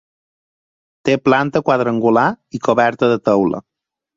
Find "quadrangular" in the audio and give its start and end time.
1.67-2.25